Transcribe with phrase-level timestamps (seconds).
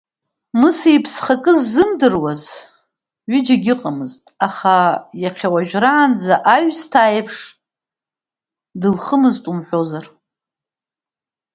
[0.59, 2.43] Мыса иԥсхакыз ззымдыруаз
[3.31, 4.75] ҩыџьагьы ыҟамызт, аха
[5.21, 7.37] иахьа уажәраанӡа аҩсҭаа иеиԥш
[8.81, 10.05] дылхымызт умҳәозар.